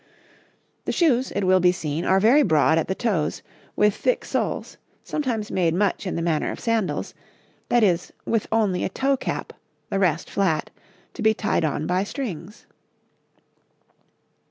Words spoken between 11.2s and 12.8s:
be tied on by strings.